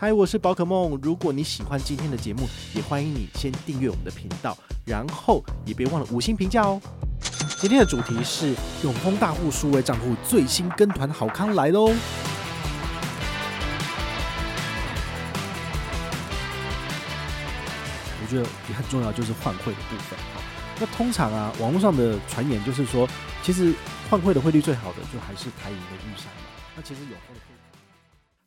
[0.00, 0.98] 嗨，我是宝可梦。
[1.02, 4.56] 如果你喜欢今天的节目，也欢迎你先订阅我们的频道，
[4.86, 6.80] 然后也别忘了五星评价哦。
[7.58, 11.88] 今天的主题是永丰大户数位账户最新跟团好康来喽！
[18.22, 20.18] 我觉得也很重要，就是换汇的部分。
[20.78, 23.06] 那通常啊，网络上的传言就是说，
[23.42, 23.74] 其实
[24.08, 26.48] 换汇的汇率最好的就还是台银的玉山嘛。
[26.74, 27.42] 那其实永丰的。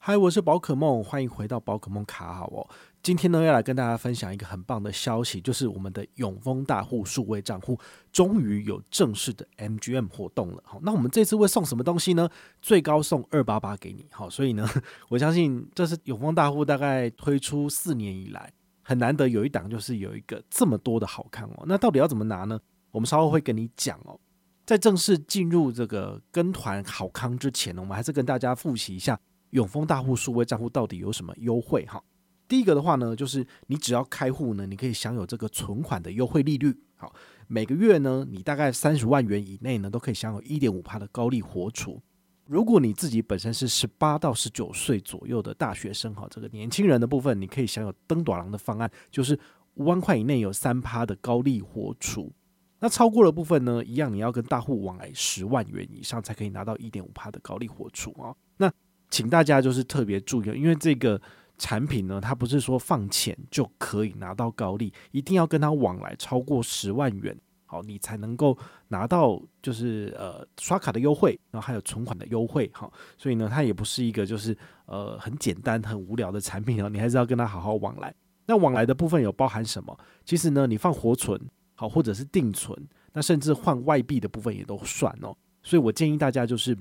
[0.06, 2.68] 嗨，我是宝可梦，欢迎回到宝可梦卡好哦。
[3.02, 7.80] 今天呢，要来跟大家分享一个很棒的消息，就是我们的永丰大户数位账户
[8.12, 10.62] 终于有正式的 MGM 活动了。
[10.66, 12.28] 好，那我们这次会送什么东西呢？
[12.62, 14.06] 最高送二八八给你。
[14.12, 14.70] 好，所以呢，
[15.08, 21.64] 我相信这是永丰大户大概推出四年以来很难得有一档，就是有一个这么多的好康哦。
[21.66, 22.60] 那到底要怎么拿呢？
[22.92, 24.20] 我们稍后会跟你讲哦。
[24.66, 29.18] 在正式进入这个跟团好康之前呢，我们还是跟大家复习一下。
[29.54, 31.86] 永丰大户数位账户到底有什么优惠？
[31.86, 32.04] 哈，
[32.48, 36.76] 第一个的话呢，就是你只要开户呢，你可以享有这个存款的优惠利率。
[36.96, 37.14] 好，
[37.48, 42.02] 每个月呢，你大概三十万元以内呢，都可以享有一点五趴的高利活储。
[42.46, 49.40] 如果你自己本身是十八到十九岁左右的大学生，哈，这个年轻人的部分，你可以享有登短廊的方案，就是
[49.76, 52.34] 五万块以内有三趴的高利活储。
[52.80, 58.36] 那超过的部分呢，一样你要跟大户往来十万元以上，才可以拿到一点五趴的高利活储啊。
[58.58, 58.70] 那
[59.14, 61.22] 请大家就是特别注意，因为这个
[61.60, 68.58] 产品呢，它不是说放钱就可以拿到高利，一定要跟它往来超过十万元，好，你才能够
[68.88, 74.58] 拿到就是呃刷卡的优惠，然后还有存款的优惠，好，所以呢，它也不是一个就是
[74.88, 78.12] 呃很简单很无聊的产品哦，你还是要跟它好好往来。
[78.48, 79.96] 那往来的部分有包含什么？
[80.26, 81.40] 其实呢，你放活存
[81.76, 82.76] 好，或者是定存，
[83.12, 85.38] 那甚至换外币的部分也都算哦。
[85.62, 86.76] 所以我建议大家就是。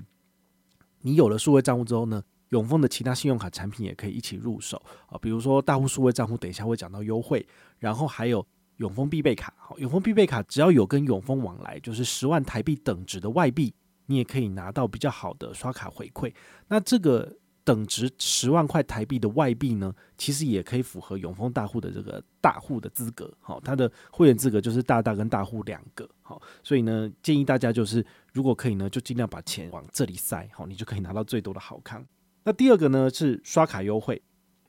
[1.03, 7.45] 你有了数位账户之后呢，永丰的其他信用卡产品也可以一起入手啊，比如说大户数位账户，等一下会讲到优惠，
[7.77, 8.43] 然后还有
[8.77, 13.73] 永丰必备卡，好永丰必备卡只要有跟永丰往来，就是十万台币等值的外币，
[14.07, 16.33] 你也可以拿到比较好的刷卡回馈。
[16.67, 17.37] 那这个。
[17.65, 23.33] 等值十万块台币的外币呢，其实也可以符合永丰大户的这个大户的资格。
[23.39, 26.05] 好，它的会员资格就是大大跟大户两个。
[26.21, 30.49] 好，所以呢，建议大家就是如果可以呢，就尽量把钱往这里塞。
[30.53, 32.05] 好，你就可以拿到最多的好康。
[32.43, 34.21] 那第二个呢是刷卡优惠，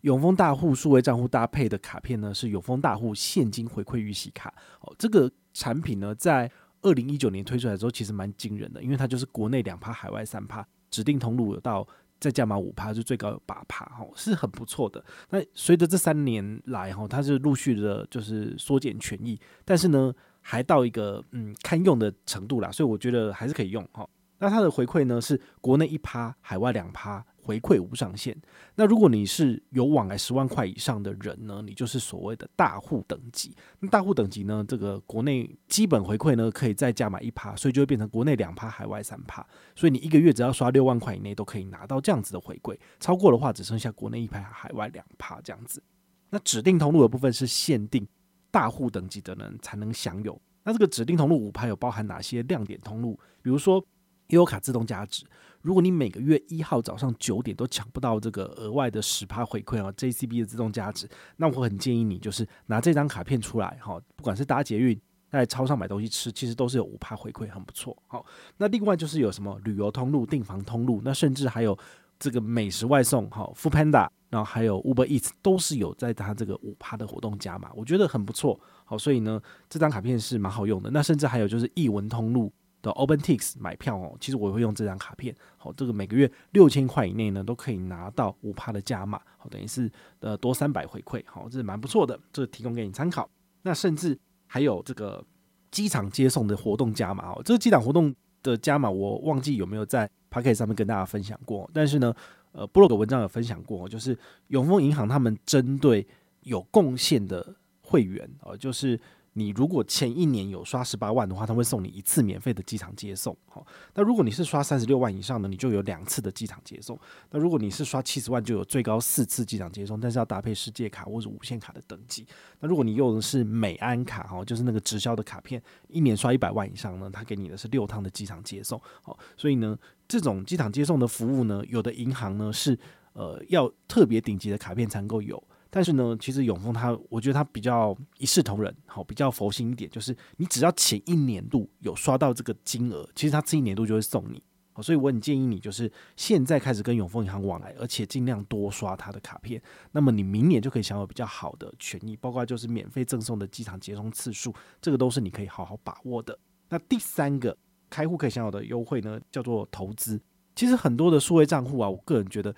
[0.03, 4.55] 永丰大户数位账户搭配的卡片呢是永丰大户现金回馈预习卡。
[4.81, 6.51] 哦，这个产品呢在
[6.83, 11.87] 二零一九年推出来的时候其实蛮惊人的，因为它就是国内两趴，海外三趴，指定通路有到。
[12.21, 15.05] 再加码五趴，就最高有八趴，哦，是很不错的。
[15.29, 20.15] 那随着这三年来，哈，它是陆续的，就是缩减权益，但是呢，
[20.47, 24.09] 还到一个嗯堪用的程度啦，所以我觉得还是可以用，哈。
[24.39, 27.25] 那它的回馈呢，是国内一趴，海外两趴。
[27.45, 28.35] 回馈无上限。
[28.75, 33.55] 那如果你是有往来十万块以上的人呢，你就是所谓的大户等级。
[33.81, 39.47] 那大户等级呢，这个国内基本回馈呢，可以再加码一趴，所以就会变成国内两趴，海外三趴。
[39.77, 42.75] 所以你一个月只要刷六万块以内，都可以拿到这样子的回馈。
[42.99, 45.83] 超过的话，只剩下国内一趴，海外两趴这样子。
[46.31, 48.09] 那指定通路的部分是限定
[48.55, 50.41] 大户等级的人才能享有。
[50.63, 53.19] 那这个指定通路五趴有包含哪些亮点通路？
[53.43, 53.85] 比如说
[54.29, 55.27] 悠游卡自动加值。
[55.61, 64.97] 如果你每个月一号早上九点都抢不到这个额外的十趴回馈啊，JCB 的自动加值，那我很建议你就是拿这张卡片出来哈，不管是搭捷运
[65.31, 67.97] 在超商买东西吃，其实都是有五趴回馈，很不错。
[68.07, 68.25] 好，
[68.57, 71.77] 那另外就是有什么旅游通路、订房通路，那甚至还有
[72.19, 78.59] 这个美食外送哈，Foodpanda，然后还有 Uber Eats 都是有在它这个五趴的活动加码，我觉得很不错。
[78.85, 80.91] 好，所以呢，这张卡片是蛮好用的。
[80.91, 82.53] 那甚至还有就是艺文通路。
[82.85, 93.27] 的 OpenTix 买票哦，其实我会用这张卡片，好，这个每个月六千块以内呢，都可以拿到五趴的加码，好，等于是呃多三百回馈，好，这是蛮不错的，这提供给你参考。
[93.63, 95.25] 那甚至还有这个
[95.71, 102.15] 机场接送的活动加码哦，这个机场活动的加码我忘记有没有在 Podcast 上面跟大家分享过，但是呢，
[102.53, 104.19] 呃，部落格文章有分享过，就是
[104.49, 106.07] 永丰银行他们针对
[106.41, 108.99] 有贡献的会员哦，就是。
[109.37, 113.37] 你如果前一年有刷十八万的话，他会送你一次免费的机场接送。
[113.49, 116.97] 好，那如果你是刷三十六万以上的，你就有两次的机场接送。
[117.33, 122.25] 那如果你是刷七十万，就有最高四次机场接送，但是要搭配世界卡或者无限卡的等级。
[122.61, 128.81] 那如果你用的是美安卡，哈，就是那个直销的卡片，一年刷一百万以上呢，他给你的是六趟的机场接送。
[129.03, 129.77] 好，所以呢，
[130.15, 132.79] 这种机场接送的服务呢，有的银行呢是
[133.15, 135.43] 呃要特别顶级的卡片才能够有。
[135.71, 144.41] 但是呢，其实永丰它，我觉得它比较一视同仁，好，比较佛心一点，就是你只要前一年度有刷到这个金额，其实它这一年度就会送你。
[144.81, 149.61] 所以我很建议你，就是现在开始跟永丰银行往来，而且尽量多刷它的卡片。
[149.91, 156.39] 那么你明年就可以享有比较好的权益，包括就是免费赠送的机场接送次数，这个都是你可以好好把握的。
[156.69, 157.57] 那第三个
[157.95, 160.21] 开户可以享有的优惠呢，叫做投资。
[160.57, 162.53] 其实很多的数位账户啊，我个人觉得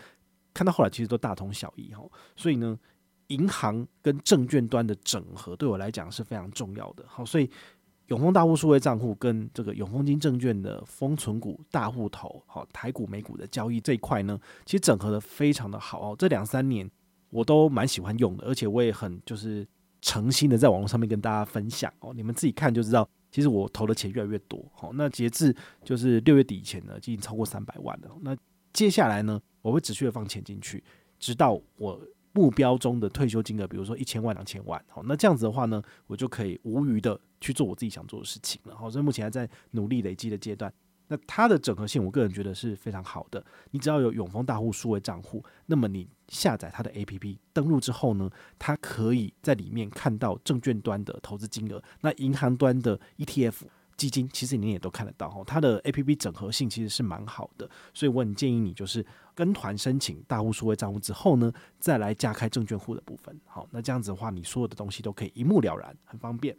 [0.55, 2.03] 看到后来其实都大同小异哈。
[2.35, 2.79] 所以呢，
[3.27, 7.05] 银行跟证券端的整合对我来讲是非常重要的。
[7.06, 7.50] 好，所以。
[8.06, 16.17] 永丰大户数位账户跟这个永丰金证券的封存股大户头，好台股美股的交易这一块呢，其实整合的非常的好哦。
[16.17, 16.88] 这两三年
[17.31, 19.67] 我都蛮喜欢用的，而且我也很就是
[20.00, 22.15] 诚心的在网络上面跟大家分享哦。
[22.15, 24.65] 你们自己看就知道，其实我投的钱越来越多。
[24.73, 25.55] 好，那截至
[25.85, 28.11] 就是六月底以前呢，已经超过三百万了。
[28.23, 28.35] 那
[28.73, 30.83] 接下来呢，我会持续的放钱进去，
[31.19, 32.00] 直到我。
[32.33, 38.77] 目标中的退休金额，比如说一千万、两千万，好，那这样子的话呢，我就可以无余的去做我自己想做的事情了。
[38.77, 40.71] 好，所以目前还在努力累积的阶段。
[41.08, 43.44] 那它的整合性，我个人觉得是非常好的。
[43.70, 53.62] 你只要有永丰大户数位账户，那么你下载它的 APP，登录之后呢，它可以在里面看到证券端的投资金额，那银行端的 ETF。
[53.97, 59.02] 基金其实你也都看得到哈，它的 APP 整合性其实是蛮好的，所以我很建议你就是
[59.35, 63.35] 跟团申请大户数位账户之后呢，再来加开证券户的部分。
[63.47, 66.55] 好，那这样子的话，你所有的东西都可以一目了然，很方便。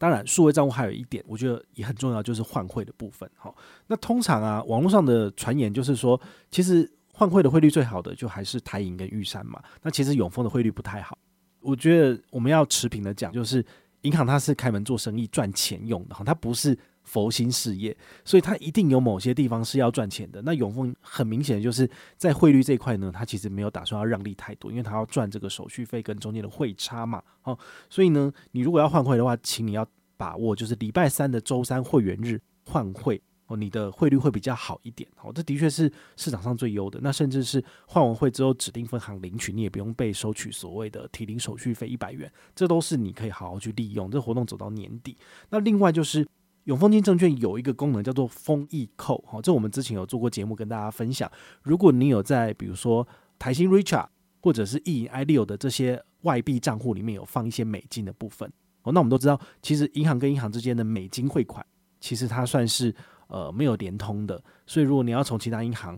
[0.00, 3.30] 当然，数位账户还有一点，我觉得也很重要，就是换汇的部分。
[3.36, 3.54] 好，
[3.86, 6.18] 那通常啊，网络上的传言就是说，
[6.50, 9.62] 其实换汇的汇率最好的就还是台银跟玉山嘛。
[9.82, 11.18] 那其实永丰的汇率不太好，
[11.60, 13.62] 我觉得我们要持平的讲，就是。
[14.04, 16.74] 银行它是开门做生意赚钱用的哈，它不是
[17.10, 20.40] 佛心事业，所以它一定有某些地方是要赚钱的。
[20.42, 27.20] 那永丰很明显就是在汇率这一块呢，它其实没有打算要让利太多，因为它要赚这个手续费跟中间的汇差嘛。
[27.42, 27.58] 哦，
[27.88, 29.84] 所以呢，你如果要换汇的话，请你要
[30.16, 33.20] 把握就是礼拜三的周三会员日换汇。
[33.46, 37.00] 哦，你的汇率会比较好一点，哦，这的确是市场上最优的。
[37.02, 44.08] 那甚至是换完汇之后，指定分行领取，你也不用被收取所谓的提领手续费一百元，这都是你可以好好去利用。
[44.08, 45.16] 这活动走到年底，
[45.48, 46.24] 那另外就是
[46.70, 51.28] 永丰金证券有一个功能叫做丰易扣，哈，这我们之前有做过节目跟大家分享。
[51.64, 53.04] 如果你有在比如说
[53.40, 54.06] 台新 Richard
[54.40, 58.48] 或者是易银 iLeo 的这些外币账户里面有放一些美金的部分，
[58.84, 61.66] 哦，那我们都知道，其实银行跟银行之间的美金汇款，
[62.00, 62.94] 其实它算是。
[63.32, 65.96] 呃，没有连通的，所以如果你要从其他银行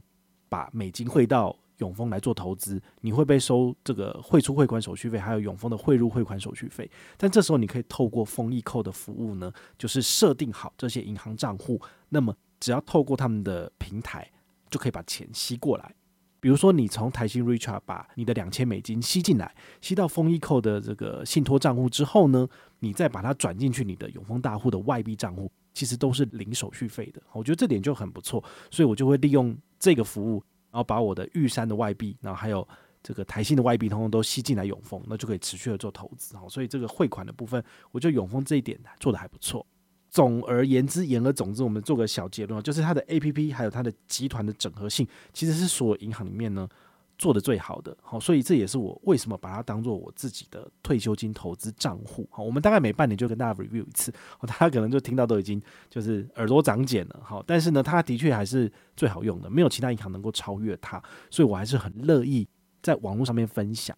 [0.51, 6.91] 把美金汇到永丰来做投资，你会被收这个汇出汇款手续费，还有永丰的汇入汇款手续费。
[7.17, 14.31] 但这时候你可以透过丰益扣的服务呢，就是设定好这些银行账户，那么只要透过他们的平台，
[14.71, 15.95] 就可以把钱吸过来。
[16.41, 22.49] 比如说你从台新 Richart 把你的两千美金吸进来，吸到丰益扣的这个信托账户之后呢，
[22.81, 25.51] 你再把它转进去你的永丰大户的外币账户。
[25.75, 32.67] 其实都是零手续费的，我觉得这点就很不错，所以我就会利用这个服务，然后把我的玉山的外币，然后还有
[33.03, 39.65] 这个台信的外币，通通都吸进来永丰，那就可以持续的做投资啊，所以这个汇款的部分，我觉得永丰这一点做的还不错。
[40.11, 46.69] 总而言之，言而总之，我们做个小结论，就是它的 APP 还有它的集团的整合性，其实是所有银行里面呢。
[47.23, 52.29] 做的最好的，好，所以这也是我为什么把它当做我自己的退休金投资账户。
[52.33, 62.45] 好，我们大概每半年就跟大家 review 一次，大家可能就听到都已经就是耳朵长茧了，好，但是呢，它的确还是最好用的，没有其他银行能够超越它，所以我还是很乐意
[62.83, 63.97] 在网络上面分享。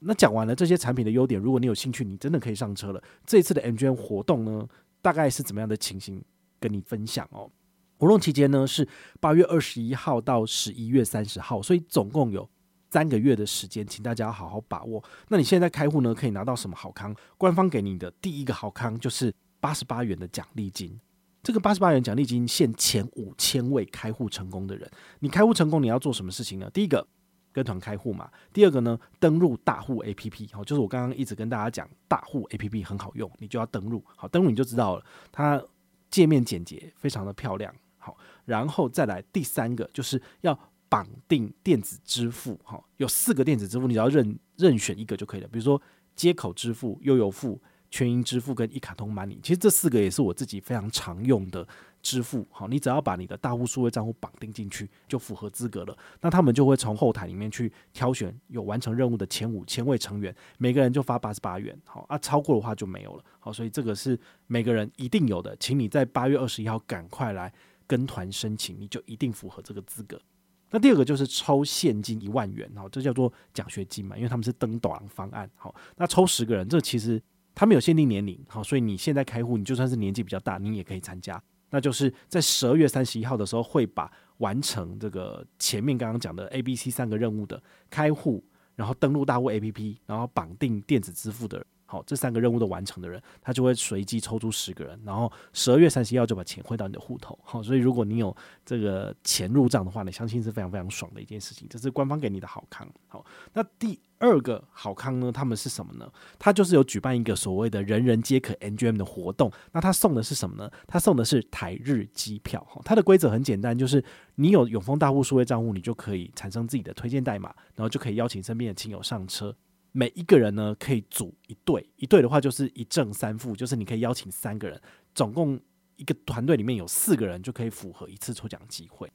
[0.00, 3.02] 那讲完了这些产品的优点，如果你有兴趣，你真的可以上车了。
[3.24, 4.68] 这一次的 MGM 活动呢，
[5.00, 6.22] 大概是怎么样的情形，
[6.60, 7.50] 跟你分享哦。
[7.96, 8.86] 活动期间呢是
[9.20, 12.46] 八月二十一号到十一月三十号，所以总共有。
[12.90, 15.02] 三个月的时间，请大家好好把握。
[15.28, 17.14] 那你现在开户呢，可以拿到什么好康？
[17.36, 20.98] 官方给你的第一个好康就是八十八元的奖励金。
[21.42, 24.90] 这个八十八元奖励金限前五千位开户成功的人。
[25.20, 26.70] 你开户成功，你要做什么事情呢？
[26.70, 27.06] 第一个，
[27.52, 28.30] 跟团开户嘛。
[28.54, 30.48] 第二个呢，登录大户 APP。
[30.54, 34.02] 好，就是我刚刚一直跟大家讲，大户 APP 很好用，你就要登录。
[34.16, 35.62] 好，登录你就知道了，它
[36.10, 37.74] 界面简洁，非常的漂亮。
[37.98, 38.16] 好，
[38.46, 40.58] 然后再来第三个，就是要。
[40.88, 45.48] 绑定电子支付，哈，有四个电子支付，你只要任任选一个就可以了。
[45.48, 45.80] 比如说
[46.16, 51.66] 接口支付、悠游付、全银支付跟一卡通 Money，其实这四个也是我自己非常常用的
[52.02, 52.46] 支付。
[52.50, 55.96] 好，你只要把你的大户数位账户绑定进去，就符合资格了。
[56.20, 61.78] 那他们就会从后台里面去挑选有完成任务的前五千位成员，每个人就发八十八元。
[61.84, 63.24] 好啊，超过的话就没有了。
[63.40, 67.52] 好，所以这个是每个人一定有的，请你在八月二十一号赶快来
[67.86, 70.20] 跟团申请，你就一定符合这个资格。
[70.70, 77.22] 那第二个就是抽现金一万元，好，这叫做奖学金嘛，因为他们是登短方案，好，那抽十个人，这其实
[77.54, 81.42] 他们有限定年龄，好，所以你现在开户，你就算是年纪比较大，你也可以参加。
[81.70, 88.42] 那就是在十二月三十一号的时候，会把完成这个前面刚刚讲的 A、B、C 三个任务的开户，
[88.74, 91.64] 然后登录大户 APP，然后绑定电子支付的。
[91.90, 97.36] 好，这三个任务都完成的人，他就会随机抽出十个人，然后十二月三十一号就把钱汇到你的户头。
[97.42, 101.66] 好，所以如果你有这个钱入账的话，呢相信是非常非常爽的一件事情。
[101.70, 102.86] 这是官方给你的好康。
[103.06, 105.32] 好，那第二个好康呢？
[105.32, 106.06] 他们是什么呢？
[106.38, 109.50] 他就是有举办一个所谓的人人皆可 N G M” 的活动。
[109.72, 110.70] 那他送的是什么呢？
[110.86, 112.62] 他送的是台日机票。
[112.68, 114.04] 哈，它的规则很简单，就是
[114.34, 119.56] 你有永丰大户数位账户，你就可以产生自己的推荐代码，然后就可以邀请身边的亲友上车。
[119.92, 124.80] 每一个人呢，可以组一队，一队的话就是一正三副，就是你可以邀请三个人，
[125.14, 125.58] 总共
[125.96, 129.10] 一个团队里面有四个人就可以符合一次抽奖机会。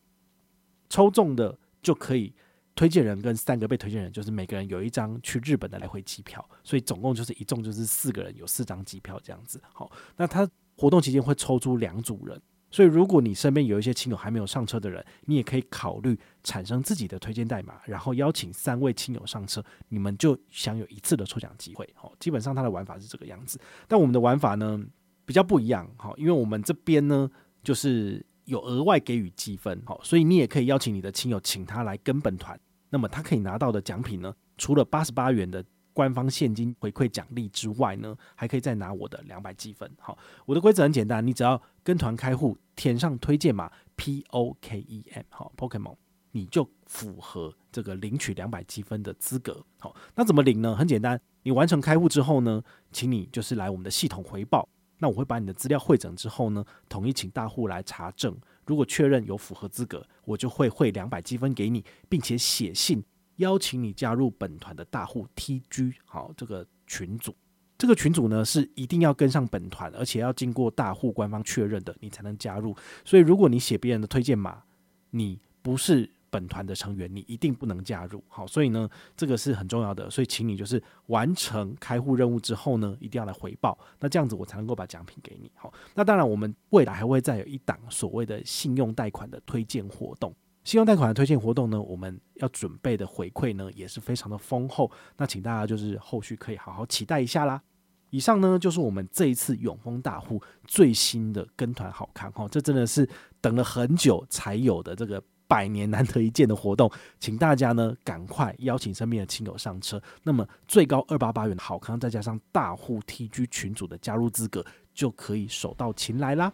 [0.90, 2.34] 抽中的就可以
[2.76, 9.62] 推荐人跟三个被推荐人，就是每个人有一张去日本的来回机票，所以总共就是一中就是四个人有四张机票这样子。
[9.74, 12.42] 好，那他活动期间会抽出两组人。
[12.74, 21.88] 所以，如果你身边有一些亲友还没有上车的人，你也可以考虑产生自己的推荐代码，然后邀请三位亲友上车，你们就享有一次的抽奖机会。
[21.94, 23.60] 好，基本上它的玩法是这个样子。
[23.88, 24.84] 但我们的玩法呢
[25.24, 27.30] 比较不一样，好，因为我们这边呢
[27.64, 35.64] 就是有额外给予积分，好，所以你也可以邀请你的亲友，请他来跟本团，那么他可以拿到的奖品呢，除了八十八元的。
[35.94, 39.90] 官方现金回馈奖励之外呢，还可以再拿我的两百积分。
[40.00, 45.96] 好，我的规则很简单，你只要跟团开户，填上推荐码 P O K E M，好，Pokemon，
[46.32, 49.64] 你就符合这个领取两百积分的资格。
[49.80, 50.76] 好，那怎么领呢？
[50.76, 54.68] 很简单，你完成开户之后呢，请你就是来我们的系统回报。
[55.00, 58.36] 那我会把你的资料汇整之后呢，统一请大户来查证。
[58.66, 63.04] 如果确认有符合资格，我就会汇两百积分给你，并且写信。
[63.38, 67.36] 邀请你加入本团的大户 TG，好，这个群组，
[67.78, 72.76] 这个群组呢是一定要跟上本团，而且要经过大户官方确认的，你才能加入。
[73.04, 74.64] 所以如果你写别人的推荐码，
[75.12, 78.24] 你不是本团的成员，你一定不能加入。
[78.28, 80.10] 好，所以呢，这个是很重要的。
[80.10, 85.52] 所以请你就是完成开户任务之后呢，一定要来回报，那这样子我才能够把奖品给你。
[85.56, 90.34] 好，那当然我们未来还会再有一档所谓的信用贷款的推荐活动。
[90.64, 97.62] 信用贷款的推荐活动呢，我们要准备的回馈呢也是非常的丰厚，那请大家就是后续可以好好期待一下啦。
[98.10, 103.08] 以上呢就是我们这一次永丰大户最新的跟团好康哈，这真的是
[103.42, 106.90] 等了很久才有的这个百年难得一见的活动，
[107.20, 116.54] 请大家呢赶快邀请身边的亲友上车，那么最高二八八元的好康，再加上大户 TG 群组的加入资格，就可以手到擒来啦。